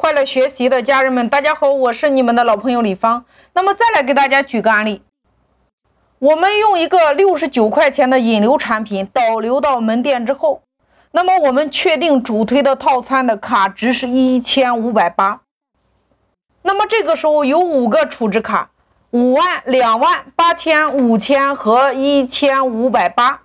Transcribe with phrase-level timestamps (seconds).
[0.00, 3.24] 快乐学习的家人们，大家好，我是你们的老朋友李芳。
[3.52, 5.02] 那么再来给大家举个案例，
[6.20, 10.62] 我们用一个六十九块钱的引流产品导流到门店之后，
[11.10, 15.40] 那么我们确定主推的套餐的卡值是一千五百八。
[16.62, 18.70] 那么这个时候有五个储值卡，
[19.10, 23.40] 五万、两万、八千、五千和一千五百八。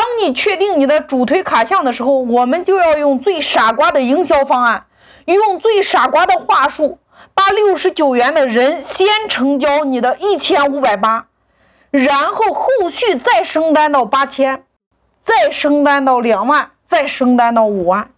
[0.00, 4.86] 当你确定你的主推卡项的时候，我们就要用最傻瓜的营销方案，
[5.26, 6.98] 用最傻瓜的话术，
[7.34, 11.26] 把六十九元的人先成交你的一千五百八，
[11.90, 14.64] 然后后续再升单到八千，
[15.20, 18.10] 再升单到两万，再升单到五万。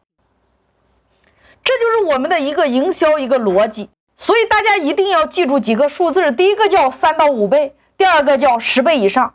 [1.64, 3.90] 这就是我们的一个营销一个逻辑。
[4.16, 9.34] 所以大家一定要记住几个数字：第一个叫三到五倍，第二个叫十倍以上。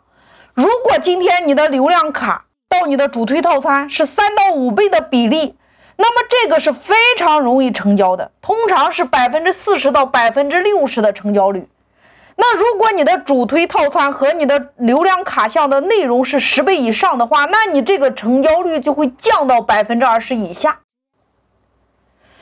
[0.58, 5.56] 如果今天你的流量卡到你的主推套餐是三到五倍的比例，
[5.98, 11.70] 那么这个是非常容易成交的，通常是百分之四十到百分之六十的成交率。
[12.38, 20.80] 那如果你的主推套餐和你的流量卡项的内容是十倍以上的话，那你这个成交率就会降到百分之二十以下。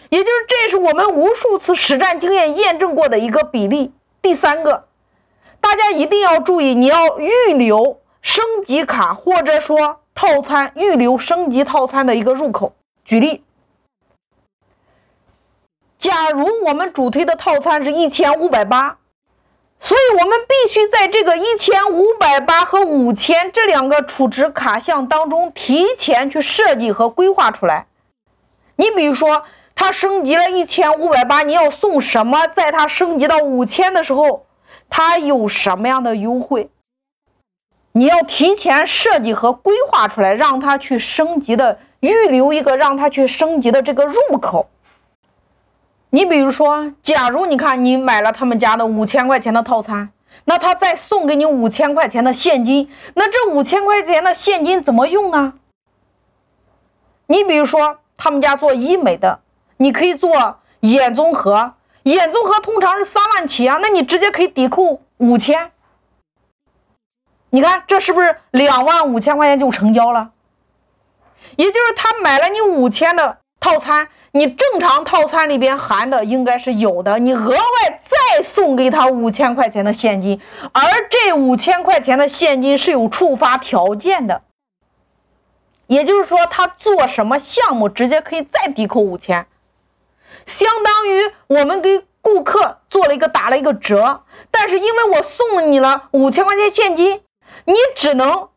[0.07, 3.94] 也就是这是我们无数次实战经验验证过的一个比例。
[4.22, 4.85] 第三个，
[5.59, 8.00] 大家一定要注意，你要预留。
[8.25, 12.73] 升级卡或者说套餐预留升级套餐的一个入口。
[13.03, 13.43] 举例，
[15.99, 18.97] 假如我们主推的套餐是一千五百八，
[19.79, 27.85] 所以我们必须在这个一千五百八和五千这两个储值卡项当中提前去设计和规划出来。
[28.77, 29.43] 你比如说，
[29.75, 32.47] 它升级了一千五百八，你要送什么？
[32.47, 34.47] 在它升级到五千的时候，
[34.89, 36.71] 它有什么样的优惠？
[37.97, 44.69] 你要提前设计和规划出来，让他去升级的，预留一个让他去升级的这个入口。
[46.09, 50.09] 你比如说，假如你看你买了他们家的五千块钱的套餐，
[50.43, 55.53] 那他再送给你五千块钱的现金，那这五千块钱的现金怎么用呢？
[57.27, 59.39] 你比如说他们家做医美的，
[59.77, 65.72] 你可以做眼综合，眼综合通常是三万起啊，那你直接可以抵扣五千。
[67.55, 70.31] 你看，这是不是两万五千块钱就成交了？
[71.55, 80.41] 也就是他买了你五千的套餐，你正常套餐里边含的应该是有的，你额外再送给他五千块钱的现金，
[80.73, 84.41] 而这五千块钱的现金是有触发条件的，
[85.88, 89.47] 也就是说他做什么项目直接可以再抵扣五千，
[90.45, 97.21] 相当于我们给顾客做了一个打了一个折，但是因为我送你了五千块钱现金。
[97.63, 98.49] 你只能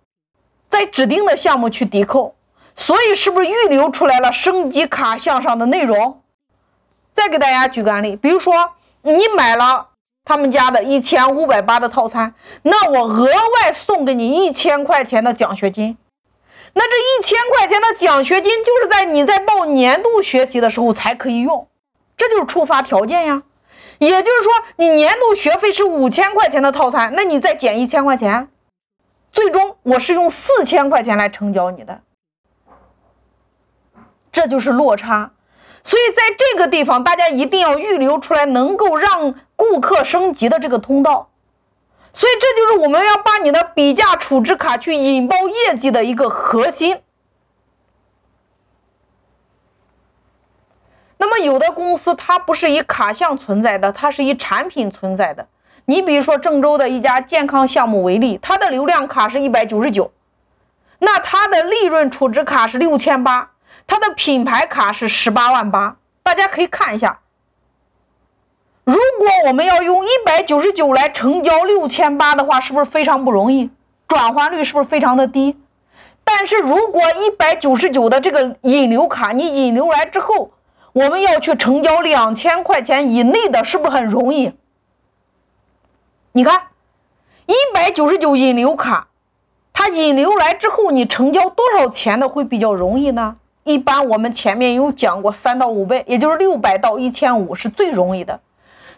[0.69, 2.35] 在指定的项目去抵扣，
[2.75, 6.21] 所以是不是预留出来了升级卡项上的内容？
[7.13, 8.73] 再给大家举个案例，比如说
[9.03, 9.89] 你买了
[10.25, 15.97] 他们家的一千五百八的套餐，那我额外送给你一千块钱的奖学金。
[16.75, 21.67] 那这一千块钱的奖学金就是在你在报年度学习的时候才可以用，
[22.17, 23.43] 这就是触发条件呀。
[23.99, 28.49] 也就是说，你年度学费是五千块钱的套餐，那你再减一千块钱。
[29.39, 32.01] 最终我是用四千块钱来成交你的，
[34.33, 35.31] 这就是落差。
[35.85, 41.31] 所以在这个地方，大家一定要预留出来能够让顾客升级的这个通道。
[42.13, 47.01] 所以这就是我们要把你的比价储值卡去引爆业绩的一个核心。
[51.17, 55.47] 那么有的公司它不是以卡项存在的，它是以产品存在的。
[55.91, 60.13] 你比如说郑州的一家健康项目为例，它的流量卡是一百九十九，
[60.99, 63.53] 那它的利润储值卡是六千八，
[63.87, 65.97] 它的品牌卡是十八万八。
[66.23, 67.21] 大家可以看一下，
[68.85, 73.71] 如果我们要用一百九十九来成交六千八的话，是不是非常不容易？
[74.07, 75.57] 转换率是不是非常的低？
[76.23, 80.51] 但是如果一百九十九的这个引流卡，你引流来之后，
[80.93, 84.53] 我们要去成交两千块钱以内的，是不是很容易？
[86.33, 86.61] 你看，
[87.47, 89.09] 一百九十九引流卡，
[89.73, 93.37] 它引流来之后，你成交多少钱的会比较容易呢？
[93.65, 98.41] 一般我们前面有讲过，三到五倍，也就是六百到一千五是最容易的。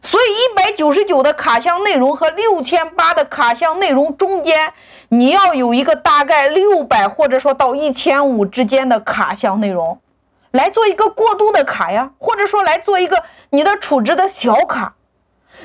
[0.03, 4.73] 所以一百九十九的卡项内容和六千八的卡项内容中间，
[5.09, 10.01] 你要有一个大概六百或者说到一千五之间的卡项内容，
[10.51, 14.95] 来做一个过渡的卡呀，或者说来做一个你的储值的小卡。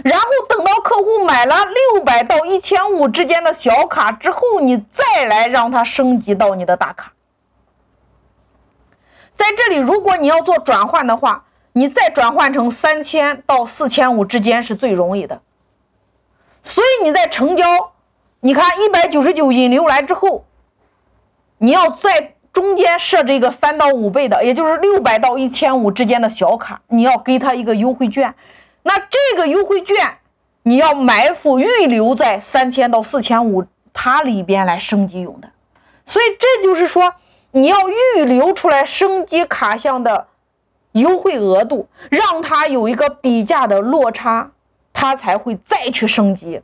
[0.04, 7.14] 然后等到客户买了六百到一千五之间的小卡之后，你再来让他升级到你的大卡。
[9.36, 15.42] 在这里，如果你要做转换的话，你再转换成三千到四千五之间是最容易的。
[16.64, 17.66] 所以你在成交，
[18.40, 20.46] 你看一百九十九引流来之后，
[21.58, 28.34] 你要在中间设置一个三到五倍的，也就是六百到一千五之间的小卡，你要给他一个优惠券。
[28.86, 30.20] 那这个优惠券
[30.64, 35.50] 你要埋伏预留在三千到四千五它里边来升级用的。
[36.06, 37.14] 所以这就是说。
[37.58, 37.78] 你要
[38.18, 40.28] 预留出来升级卡项的
[40.92, 44.52] 优惠额度，让它有一个比价的落差，
[44.92, 46.60] 它才会再去升级。